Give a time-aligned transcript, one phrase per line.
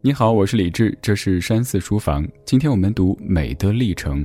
[0.00, 2.24] 你好，我是李志，这是山寺书房。
[2.44, 4.24] 今天我们读《美的历程》。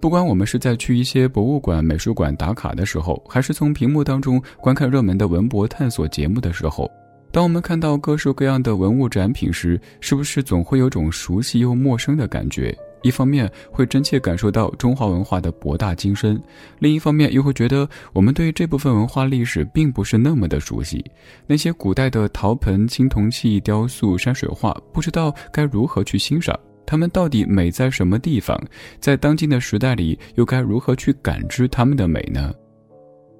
[0.00, 6.90] 不管我们是在去一些博物馆、美术馆打卡的时候，还是从屏幕当中观看热门的文博探索节目的时候，
[7.30, 12.76] 当我们看到各式各样的文物展品时，是不是总会有种熟悉又陌生的感觉？
[13.02, 16.42] 一方面会真切感受到中华文化的博大精深，
[16.78, 21.04] 另一方面又会觉得我们对这部分文化历史并不是那么的熟悉。
[21.46, 28.60] 那些古代的陶盆、青铜器、雕塑、山水画，不知道该如何去欣赏，它们到底美在什么地方？
[28.98, 32.52] 在当今的时代里，又该如何去感知它们的美呢？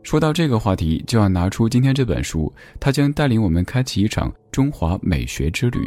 [0.03, 5.85] 说到这个话题，就要拿出今天这本书，它将带领我们开启一场中华美学之旅。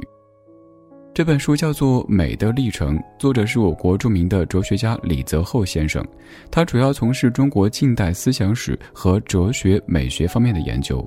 [1.12, 6.05] 这本书叫做《美的历程》，作者是我国著名的哲学家李泽厚先生。
[6.49, 11.05] 他主要从事中国近代思想史和哲学美学方面的研究。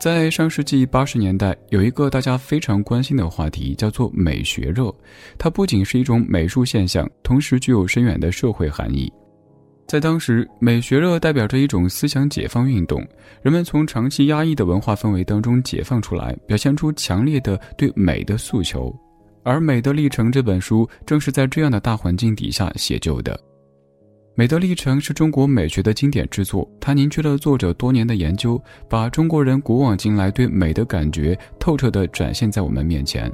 [0.00, 4.94] 在上世纪八十年代，有一个大家非常关心的话题，叫做“美学热”。
[5.38, 9.12] 它不仅是一种美术现象，同时具有深远的社会含义。
[9.86, 13.06] 在当时，美学热代表着一种思想解放运动，
[13.42, 18.94] 人们从长期压抑的文化氛围当中解放出来，表现出强烈的对美的诉求。
[19.46, 23.32] 而《美的历程》这本书正是在这样的大环境底下写就的。
[24.34, 33.32] 《美的历程》是中国美学的经典之作，它凝聚了作者多年的研究，把中国人古往今来对美的感觉透彻地展现在我们面前。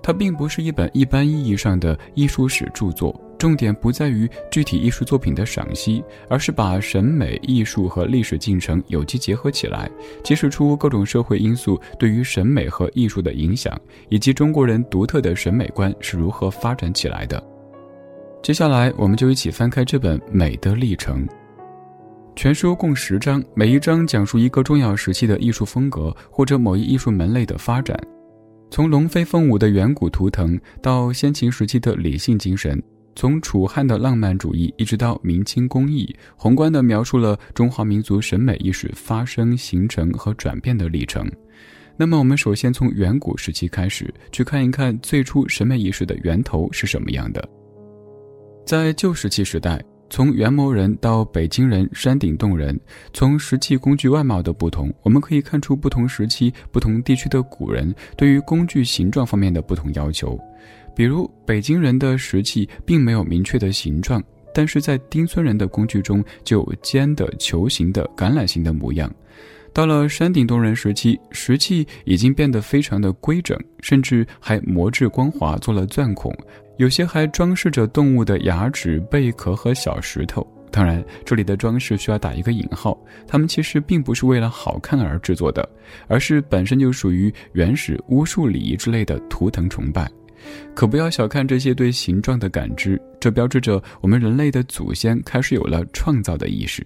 [0.00, 3.12] 它并不是一本一般意义上的艺术史著作，
[3.42, 9.90] 重点不在于具体艺术作品的赏析，而是把审美、艺术和历史进程有机结合起来，
[10.22, 13.76] 揭示出各种社会因素对于审美和艺术的影响，
[14.10, 17.42] 以及中国人独特的审美观是如何发展起来的。
[18.44, 21.26] 接下来，我们就一起翻开这本《美的历程》。
[22.36, 27.98] 全书共十章，每一章讲述一个重要时期的艺术风格或者某一艺术门类的发展。
[28.70, 32.80] 从龙飞凤舞的远古图腾到先秦时期的理性精神，
[33.14, 41.30] 从楚汉的浪漫主义一直到明清工艺，宏观的描述了中华民族审美意识发生、形成和转变的历程。
[41.96, 47.46] 那么，我们首先从远古时期开始，去看一看最初审美意识的源头是什么样的。
[48.64, 49.82] 在旧石器时代。
[50.12, 52.78] 从元谋人到北京人、山顶洞人，
[53.14, 60.38] 从石器工具外貌的不同，我们可以看出不同时期、不同地区的古人对于工具形状方面的不同要求。
[60.94, 64.22] 比如，北京人的石器并没有明确的形状，
[64.52, 69.10] 但是在丁村人的工具中就有尖的、球形的、橄榄形的模样。
[69.72, 76.30] 到了山顶洞人时期，石器已经变得非常的规整，甚至还磨制光滑，做了钻孔。
[76.78, 80.46] 有些还装饰着动物的牙齿、贝壳和小石头。
[80.70, 85.68] 当然，这里的装饰需要打一个引号，它们其实并不是为了好看而制作的，
[86.08, 90.10] 而是本身就属于原始巫术礼仪之类的图腾崇拜。
[90.74, 96.82] 可不要小看这些对形状的感知，这标志着我们人类的祖先开始有了创造的意识。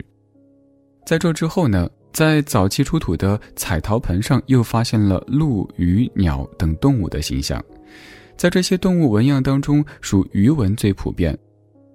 [1.06, 7.64] 在这之后呢，在早期出土的彩陶盆上又发现了鹿、鱼、鸟等动物的形象。
[8.36, 11.36] 在这些动物纹样当中，属鱼纹最普遍。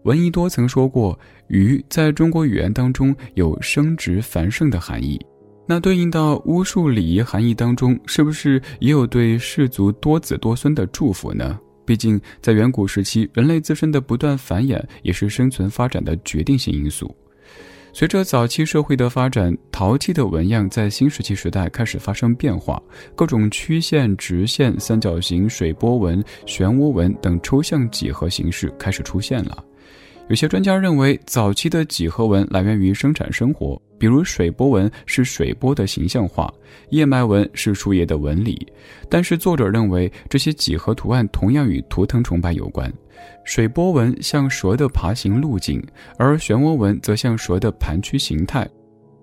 [0.03, 5.19] 闻一多曾说过，鱼在中国语言当中有生殖繁盛的含义。
[5.67, 11.59] 那对应到巫术礼仪含义当中，是不是也有对氏族多子多孙的祝福呢？
[11.85, 17.15] 毕竟在远古时期，人类自身的不断繁衍也是生存发展的决定性因素。
[17.93, 22.81] 随着早期社会的发展，陶器的纹样在新石器时代开始发生变化，
[23.15, 29.63] 各种曲线、直线、三角形、水波纹、漩涡纹等抽象几何形式开始出现了。
[30.29, 36.51] 有些专家认为，早期的几何纹来源于生产生活，比如水波纹是水波的形象化，
[36.91, 38.65] 叶脉纹是树叶的纹理。
[39.09, 42.91] 但是作者认为，这些几何图案同样与图腾崇拜有关。
[43.43, 45.81] 水波纹像蛇的爬行路径，
[46.17, 48.67] 而漩涡纹则像蛇的盘曲形态。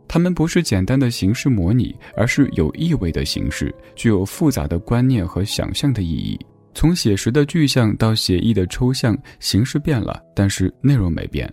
[0.07, 6.39] 它们不是简单的形式模拟，而是有意味的形式，具有复杂的观念和想象的意义。
[6.75, 11.53] 从写实的具象到写意的抽象，形式变了，但是内容没变。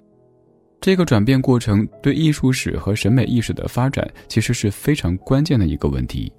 [0.80, 6.32] 这个转变过程对艺术史和审美意识的发展其实是非常关键的一个问题。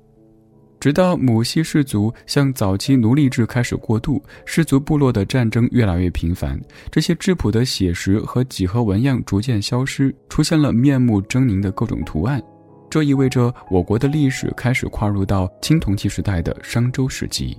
[0.78, 12.42] 直到母系氏族向早期奴隶制开始过渡，氏族部落的战争越来越频繁，这些质朴的写实和几何纹样逐渐消失，出现了面目狰狞的各种图案。
[12.88, 17.56] 这意味着我国的历史开始跨入到青铜器时代的商周时期。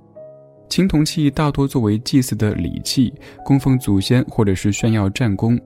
[0.70, 3.14] 青铜器大多作为祭祀的礼器，
[3.46, 5.60] 供奉祖先或者是炫耀战功。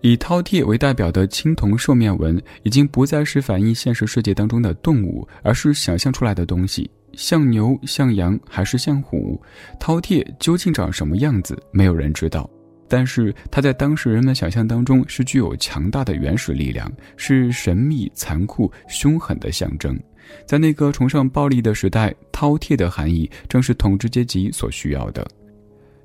[0.00, 6.90] 以饕餮为代表的青铜兽面纹，已经不再是反映现实世界当中的动物，而是想象出来的东西。
[7.14, 9.40] 像牛、像羊还是像虎？
[9.80, 11.60] 饕餮究竟长什么样子？
[11.72, 12.48] 没有人知道。
[12.90, 19.98] 但是它在当时人们想象当中是具有强大的原始力量，是神秘、残酷、凶狠的象征。
[20.46, 25.26] 在那个崇尚暴力的时代，饕餮的含义正是统治阶级所需要的。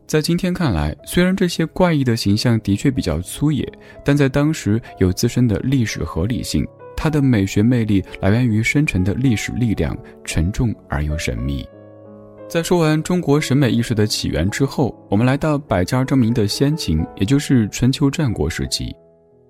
[0.06, 3.68] 在今天看来，虽然这些怪异的形象的确比较粗野，
[4.04, 6.66] 但在当时有自身的历史合理性。
[6.96, 11.66] 它的美学魅力来源于深沉的历史力量，沉重而又神秘。
[12.48, 18.96] 在说完中国审美艺术的起源之后，我们来到百家争鸣的先秦，也就是春秋战国时期。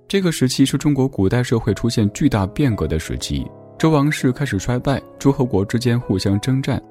[0.08, 3.46] 这个时期是中国古代社会出现巨大变革的时期，
[3.78, 6.82] 周王室开始衰败，诸侯国之间互相征战，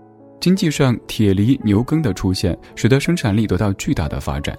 [0.42, 4.58] 经济上铁犁牛耕的出现，使得生产力得到巨大的发展。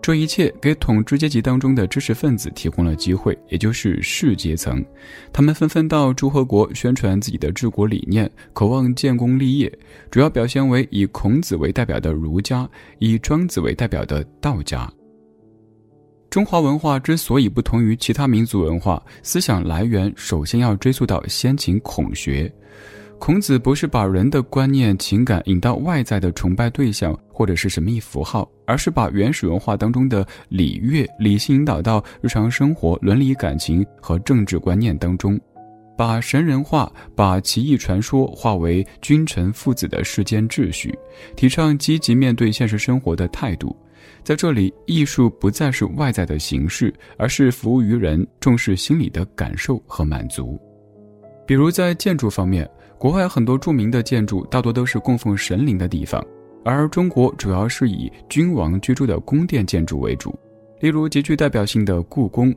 [0.00, 4.84] 这一切给统治阶级当中的知识分子提供了机会，也就是士阶层，
[5.32, 9.78] 他们纷纷到诸侯国宣传自己的治国理念，渴望建功立业。
[10.12, 12.68] 主要表现为以孔子为代表的儒家，
[13.00, 14.88] 以庄子为代表的道家。
[16.30, 22.48] 中华文化之所以不同于其他民族文化，思想来源首先要追溯到先秦孔学。
[23.18, 35.40] 孔子不是把人的观念、情感引到外在的崇拜对象或者是神秘符号，而是把原始文化当中的礼乐理性引导到日常生活、伦理感情和政治观念当中，
[35.96, 40.96] 把神人化、把奇异传说化为君臣父子的世间秩序，
[41.34, 43.74] 提倡积极面对现实生活的态度。
[44.22, 50.60] 在这里，艺术不再是外在的形式，而是服务于人，重视心理的感受和满足。
[51.44, 52.68] 比如在建筑方面。
[52.98, 56.24] 国外很多著名的建筑大多都是供奉神灵的地方，
[56.64, 60.36] 而中国主要是以君王居住的宫殿建筑为主，
[60.80, 62.54] 例如极具代表性的故宫。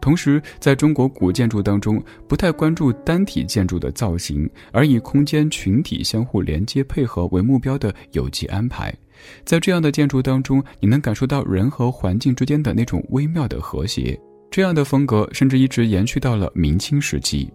[0.00, 8.94] 同时，在中国古建筑当中，不太关注单体建筑的造型，而以空间群体相互连接配合为目标的有机安排。
[9.44, 14.16] 在这样的建筑当中，你能感受到人和环境之间的那种微妙的和谐。
[14.48, 17.52] 这样的风格甚至一直延续到了明清时期。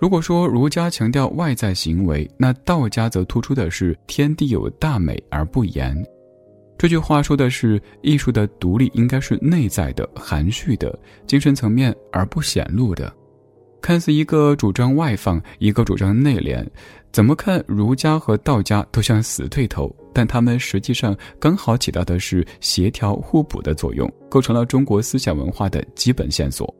[0.00, 5.94] 如果说儒家强调外在行为，那道家则突出的是天地有大美而不言。
[6.78, 13.12] 这句话说的是艺术的独立应该是内在的、含蓄的、精神层面而不显露的。
[13.82, 16.66] 看似一个主张外放，一个主张内敛，
[17.12, 26.74] 怎么看儒家和道家都像死对头，但他们实际上刚好起到的是协调互补的作用，构成了中国思想文化的基本线索。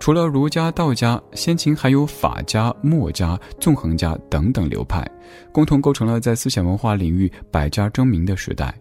[0.00, 5.06] 除了儒家、道家，先秦还有法家、墨家、纵横家等等流派，
[5.52, 8.74] 共同构成了在思想文化领域百家争鸣的时代。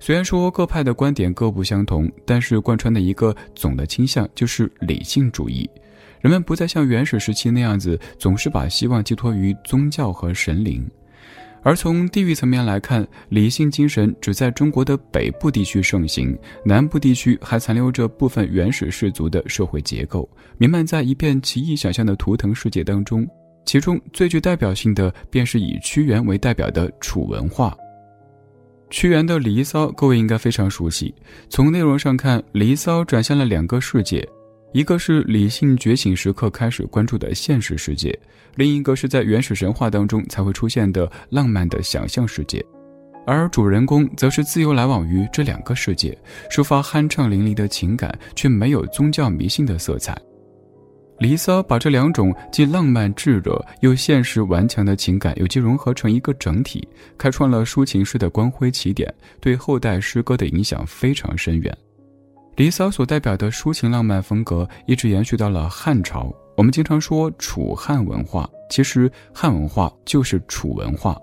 [0.00, 5.68] 虽然说各派的观点各不相同，但是贯穿的一个总的倾向就是理性主义。
[6.20, 10.88] 人们不再像原始时期那样子，总是把希望寄托于宗教和神灵。
[11.62, 23.28] 而从地域层面来看，理性精神只在中国的北部地区盛行，南部地区还残留着部分原始氏族的社会结构，弥漫在一片奇异想象的图腾世界当中。
[23.64, 27.76] 其中最具代表性的，便是以屈原为代表的楚文化。
[28.88, 31.14] 屈原的《离骚》，各位应该非常熟悉。
[31.50, 34.26] 从内容上看，《离骚》展现了两个世界。
[34.72, 38.16] 一个是理性觉醒时刻开始关注的现实世界，
[38.54, 42.62] 另一个是在原始神话当中才会出现的浪漫的想象世界，
[43.26, 46.16] 而主人公则是自由来往于这两个世界，
[46.50, 50.12] 抒发酣畅淋漓的情感，却没有宗教迷信的色彩。
[51.18, 61.76] 《离骚》把这两种既浪漫炙热又现实顽强的情感有机融合成一个整体，开创了抒情诗的光辉起点，对后代诗歌的影响非常深远。
[62.58, 66.34] 《离骚》所代表的抒情浪漫风格一直延续到了汉朝。
[66.56, 71.16] 我们经常说楚汉文化，其实汉文化就是楚文化。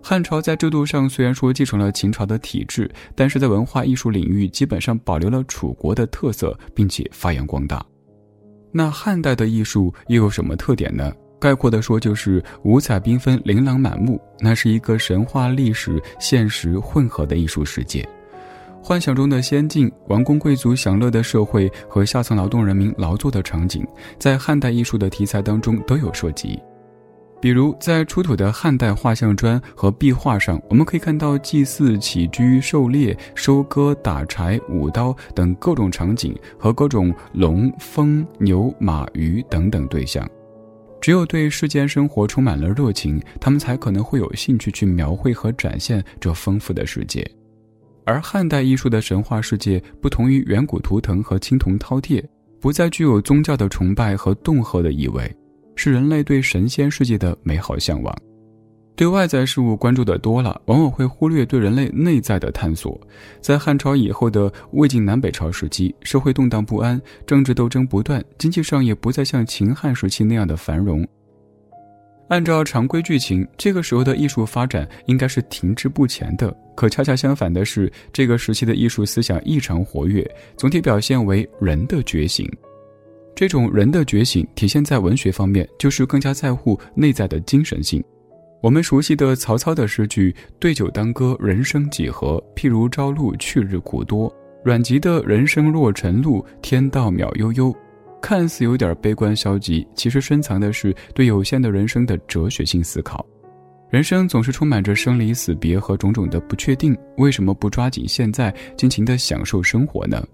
[0.00, 7.84] 汉朝在制度上虽然说继承了秦朝的体制，但是在文化艺术领域基本上保留了楚国的特色，并且发扬光大。
[8.70, 11.12] 那汉代的艺术又有什么特点呢？
[11.40, 18.08] 概括的说，就是五彩缤纷、琳琅满目，那是一个神话、历史、现实混合的艺术世界。
[18.82, 23.86] 幻想中的仙境、王公贵族享乐的社会和下层劳动人民劳作的场景，
[24.18, 26.58] 在汉代艺术的题材当中都有涉及。
[27.40, 40.28] 比如，在出土的汉代画像砖和壁画上，我们可以看到祭祀、起居、狩猎、收割、打柴、舞刀等各种场景和各种龙、风、牛、马、鱼等等对象。
[41.00, 47.26] 只有对世间生活充满了热情，他们才可能会有兴趣去描绘和展现这丰富的世界。
[48.10, 52.20] 而汉代艺术的神话世界不同于远古图腾和青铜饕餮，
[52.60, 55.32] 不再具有宗教的崇拜和恫吓的意味，
[55.76, 58.12] 是人类对神仙世界的美好向往。
[58.96, 63.00] 对外在事物关注的多了，往往会忽略对人类内在的探索。
[63.40, 71.06] 在汉朝以后的魏晋南北朝时期，社会动荡不安，政治斗争不断，经济上也不再像秦汉时期那样的繁荣。
[72.30, 76.56] 按照常规剧情，这个时候的艺术发展应该是停滞不前的。
[76.76, 80.24] 可恰恰相反的是，这个时期的艺术思想异常活跃，
[80.56, 82.48] 总体表现为人的觉醒。
[83.34, 88.02] 这种人的觉醒体现在文学方面，就是更加在乎内在的精神性。
[88.62, 92.40] 我们熟悉的曹操的诗句“对酒当歌，人生几何？
[92.54, 94.32] 譬如朝露，去日苦多。”
[94.62, 97.74] 阮籍的“人生若晨露，天道渺悠悠”，
[98.20, 103.24] 看似有点悲观消极，其实深藏的是对有限的人生的哲学性思考。
[103.90, 110.24] 人生总是充满着生离死别和种种的不确定，为什么不抓紧现在，尽情的享受生活呢？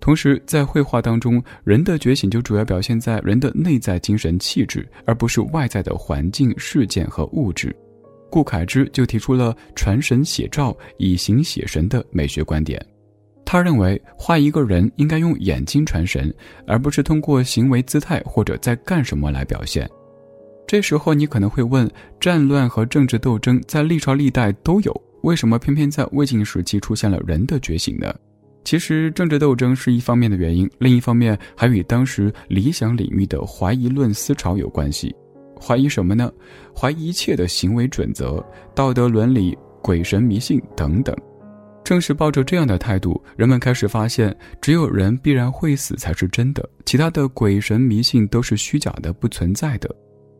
[0.00, 7.74] 同时，在绘画当中，人的觉醒就主要表现在人的内在精神气质，而不是外在的环境事件和物质。
[8.30, 12.84] 顾恺之就提出了传神写照、以形写神的美学观点。
[13.54, 16.34] 他认为，画一个人应该用眼睛传神，
[16.66, 19.88] 而不是通过行为姿态或者在干什么来表现。
[20.66, 28.12] 这时候，你可能会问：战乱和政治斗争在历朝历代都有，为什么偏偏在魏晋时期出现了人的觉醒呢？
[28.64, 35.14] 其实政治斗争是一方面的原因，另一方面还与当时理想领域的怀疑论思潮有关系。
[35.62, 36.28] 怀疑什么呢？
[36.76, 38.44] 怀疑一切的行为准则、
[38.74, 41.16] 道德伦理、鬼神迷信等等。
[41.84, 49.94] 正是抱着这样的态度，人们开始发现，只有人必然会死才是真的，其他的鬼神迷信都是虚假的、不存在的。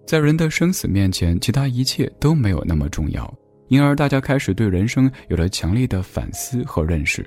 [0.07, 3.33] 在人的生死面前，其他一切都没有那么重要。
[3.69, 7.25] 因而，大家开始对人生有了强烈的反思和认识。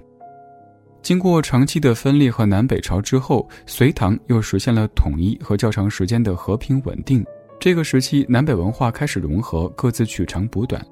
[1.02, 7.24] 经过长期的分裂和南北朝之后，隋唐又实现了统一和较长时间的和平稳定。
[7.60, 10.84] 这个时期，南北文化开始融合，各自取长补短。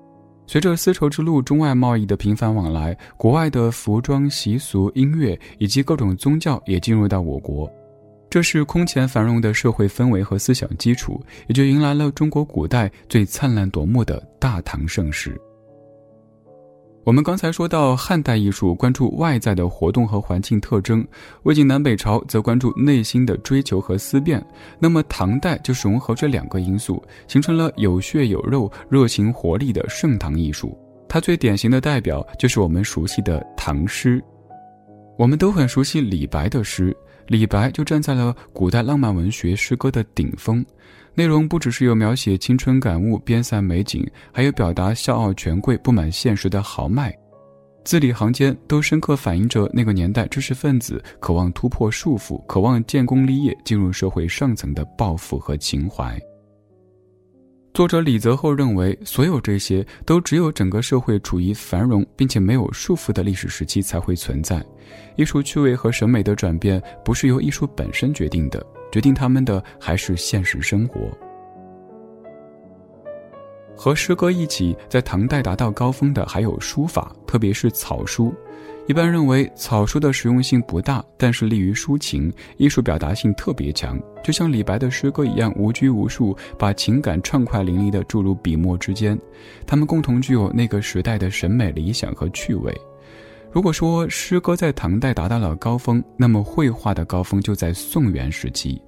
[0.47, 7.71] 随着丝绸之路中外贸易的频繁往来，国外的服装、习俗、音乐以及各种宗教也进入到我国，
[8.29, 15.35] 这是空前繁荣的社会氛围和思想基础，也就迎来了中国古代最灿烂夺目的大唐盛世。
[17.05, 21.07] 我们刚才说到，汉代艺术关注外在的活动和环境特征，
[21.43, 24.43] 魏晋南北朝则关注内心的追求和思辨。
[24.79, 30.75] 那么唐代就融合这两个因素，形成了有血有肉、热情活力的盛唐艺术。
[31.07, 34.19] 它最典型的代表就是我们熟悉的唐诗。
[35.15, 36.91] 我们都很熟悉李白的诗，
[37.27, 40.65] 李白就站在了古代浪漫文学诗歌的顶峰。
[41.17, 47.17] 内容不只是有描写青春感悟、边塞美景，还有表达笑傲权贵、不满现实的豪迈，
[47.85, 56.19] 字里行间都深刻反映着那个年代知识分子渴望突破束缚、渴望建功立业、进入社会上层的抱负和情怀。
[57.75, 64.65] 作者李泽厚认为，所有这些都只有整个社会处于繁荣并且没有束缚的历史时期才会存在。
[65.17, 71.01] 艺术趣味和审美的转变不是由艺术本身决定的，决定他们的还是现实生活。
[73.75, 78.33] 和诗歌一起在唐代达到高峰的还有书法，特别是草书。
[78.87, 89.19] 一般认为草书的实用性不大，但是利于抒情，艺术表达性特别强，就像李白的诗歌一样无拘无束，把情感畅快淋漓地注入笔墨之间。
[89.65, 92.71] 他们共同具有那个时代的审美理想和趣味。
[93.51, 98.79] 如果说诗歌在唐代达到了高峰，那么绘画的高峰就在宋元时期。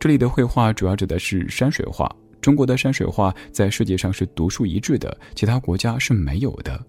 [0.00, 2.10] 这里的绘画主要指的是山水画。
[2.40, 6.84] 中国的山水画在世界上是独树一帜的，其他国家是没有的。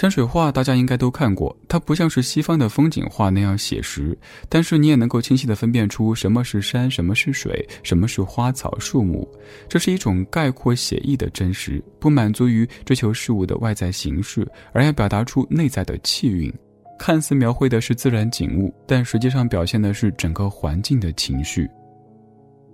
[0.00, 9.30] 山水画大家应该都看过，它不像是西方的风景画那样写实，但是你也能够清晰地分辨出什么是山，什么是水，什么是花草树木。
[9.68, 16.50] 这是一种概括写意的真实，不满足于追求事物的外在形式，而要表达出内在的气韵。
[16.98, 21.68] 看似描绘的是自然景物，但实际上表现的是整个环境的情绪。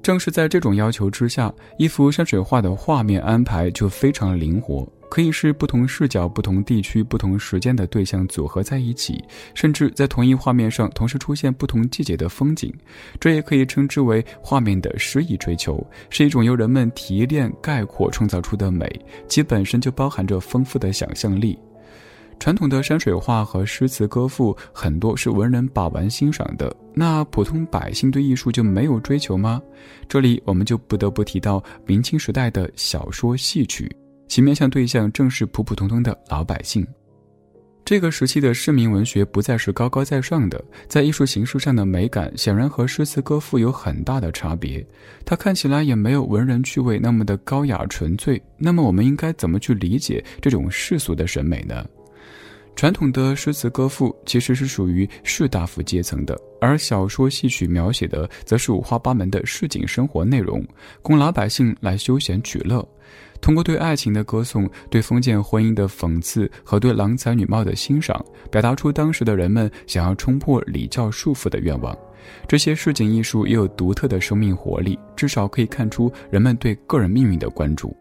[0.01, 4.89] 正是在这种要求之下，一幅山水画的画面安排就非常灵活。
[5.09, 9.23] 可以是不同视角、不同地区、不同时间的对象组合在一起，
[9.55, 12.73] 甚至在同一画面上同时出现不同季节的风景，
[13.21, 18.89] 这也可以称之为画面的诗意追求，是一种由人们提炼、概括创造出的美，
[19.29, 21.59] 其本身就包含着丰富的想象力。
[22.39, 29.63] 传统的山水画和诗词歌赋很多是文人把玩欣赏的，那普通百姓对艺术就没有追求吗？
[30.07, 33.91] 这里我们就不得不提到明清时代的小说戏曲。
[34.29, 36.87] 其面向对象正是普普通通的老百姓，
[37.85, 44.85] 这个时期的市民文学不再是高高在上的，在艺术形式上的美感显然和诗词歌赋有很大的差别。
[45.25, 48.43] 它看起来也没有文人趣味那么的高雅纯粹。
[48.59, 51.87] 那么，我们应该怎么去理解这种世俗的审美呢？
[52.75, 60.65] 传统的诗词歌赋其实是属于士大夫阶层的，而小说戏曲描写的则是五花八门的市井生活内容，
[61.03, 62.87] 供老百姓来休闲取乐。
[63.41, 71.97] 通过对爱情的歌颂、对封建婚姻的讽刺和对郎才女貌的欣赏，表达出当时的人们想要冲破礼教束缚的愿望。
[72.49, 77.95] 这些市井艺术也有独特的生命活力，至少可以看出人们对个人命运的关注。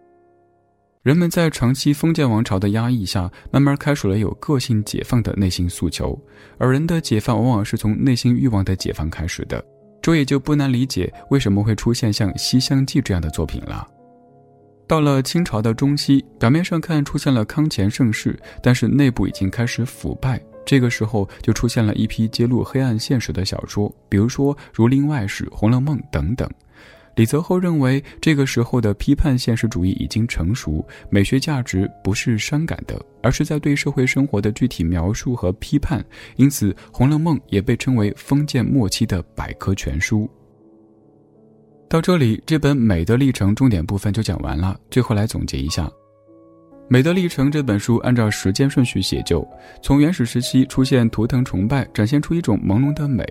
[1.06, 6.20] 人们在长期封建王朝的压抑下，慢慢开始了有个性解放的内心诉求，
[6.58, 9.64] 而人的解放往往是从内心欲望的解放开始的。
[10.02, 13.88] 这也就不难理解为什么会出现像《西厢记》这样的作品了。
[14.88, 20.42] 到了清朝的中期，表面上看出现了康乾盛世，但是内部已经开始腐败。
[20.66, 26.50] 这个时候就出现了一批揭露黑暗现实的小说，比如说《儒林外史》《红楼梦》等等。
[27.16, 36.04] 李泽厚认为，这个时候的批判现实主义已经成熟，美学价值不是伤感的，而是在对社会生活的具体描述和批判。
[36.36, 40.30] 因此，《红楼梦》也被称为封建末期的百科全书。
[41.88, 44.78] 到这里，这本《美的历程》重点部分就讲完了。
[44.92, 45.86] 最后来总结一下，
[46.90, 49.48] 《美的历程》这本书按照时间顺序写就：
[49.82, 53.24] 从原始时期出现图腾崇拜，展现出一种朦胧的美；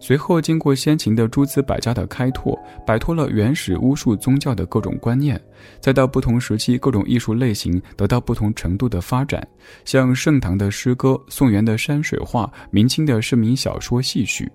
[0.00, 5.36] 随后经过先秦的诸子百家的开拓，摆脱了原始巫术宗教的各种观念；
[5.80, 9.46] 再到不同时期各种艺术类型得到不同程度的发展，
[9.84, 14.50] 像盛唐的诗歌、宋元的山水画、明清的市民小说、戏曲。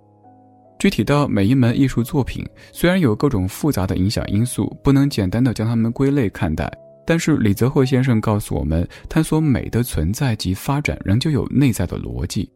[0.79, 6.69] 具体到每一门艺术作品，虽然有各种复杂的影响因素，不能简单的将它们归类看待，
[7.05, 12.49] 但是李泽厚先生告诉我们，探索美的存在及发展仍旧有内在的逻辑，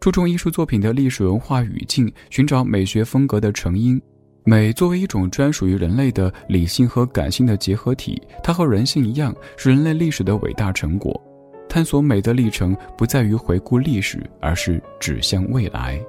[0.00, 4.00] 注重艺术作品的历史文化语境，寻找美学风格的成因。
[4.44, 11.20] 美作为一种专属于人类的理性和感性的结合体，它和人性一样，是人类历史的伟大成果。
[11.68, 16.00] 探索美的历程不在于回顾历史，而是指向未来。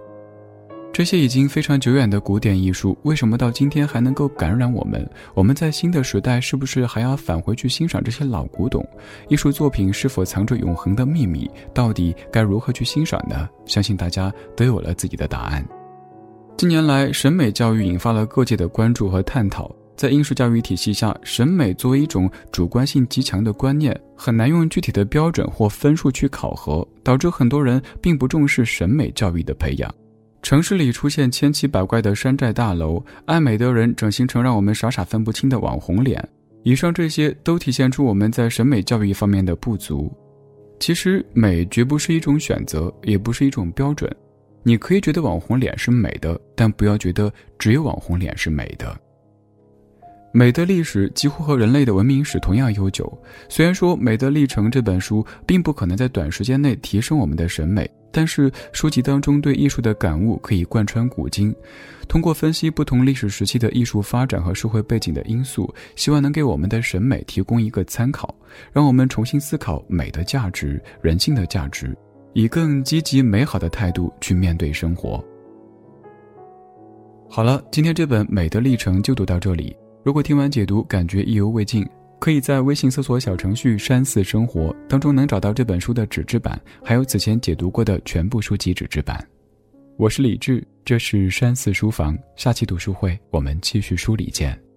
[0.92, 5.10] 这些已经非常久远的古典艺术，为什么到今天还能够感染我们？
[5.34, 8.86] 我们在新的时代是不是还要返回去欣赏这些老古董
[9.30, 9.94] 艺术作品？
[9.94, 11.50] 是否藏着永恒的秘密？
[11.74, 13.48] 到底该如何去欣赏呢？
[13.66, 15.66] 相信大家都有了自己的答案。
[16.58, 19.74] 近年来，审美教育引发了各界的关注和探讨。
[19.96, 29.94] 在应试教育体系下，审美作为一种主观性极强的观念，很难用具体的标准或分数去考核，导致很多人并不重视审美教育的培养。
[30.42, 36.28] 城市里出现千奇百怪的山寨大楼，爱美的人整形成让我们傻傻分不清的网红脸。
[36.64, 40.12] 以上这些都体现出我们在审美教育方面的不足。
[40.80, 44.10] 其实美绝不是一种选择，也不是一种标准。
[44.64, 48.98] 你可以觉得网红脸是美的，但不要觉得只有网红脸是美的。
[50.32, 53.12] 美的历史几乎和人类的文明史同样悠久。
[53.50, 57.90] 虽然说《美的历程》这本书并不可能在短时间内提升我们的审美。
[58.12, 61.56] 但是书籍当中对艺术的感悟可以贯穿古今，
[62.08, 68.34] 通过分析不同历史时期的艺术发展和社会背景的因素，希望能给我们的审美提供一个参考，
[68.74, 71.96] 让我们重新思考美的价值、人性的价值，
[72.34, 75.24] 以更积极美好的态度去面对生活。
[77.30, 79.76] 好了，今天这本《美的历程》就读到这里。
[80.04, 81.88] 如果听完解读感觉意犹未尽，
[82.20, 89.26] 可以在微信搜索小程序“山寺生活”当中能找到这本书的纸质版，还有此前解读过的全部书籍纸质版。
[89.96, 94.69] 我是李志，这是山寺书房，下期读书会我们继续梳理见。